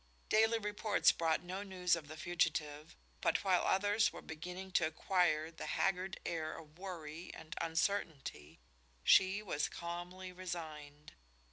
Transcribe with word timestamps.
Daily 0.29 0.57
reports 0.57 1.11
brought 1.11 1.43
no 1.43 1.61
news 1.61 1.95
of 1.95 2.07
the 2.07 2.17
fugitive, 2.17 2.95
but 3.21 3.43
while 3.43 3.61
others 3.67 4.11
were 4.11 4.23
beginning 4.23 4.71
to 4.71 4.87
acquire 4.87 5.51
the 5.51 5.67
haggard 5.77 6.19
air 6.25 6.57
of 6.57 6.79
worry 6.79 7.31
and 7.35 7.53
uncertainty, 7.61 8.59
she 9.03 9.43
was 9.43 9.69
calmly 9.69 10.31
resigned. 10.31 11.13